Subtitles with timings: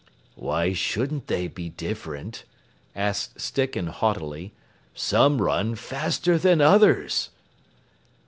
[0.33, 2.43] "Why shouldn't they be different?"
[2.95, 4.51] asked Sticken haughtily.
[4.95, 7.29] "Some run faster than others!"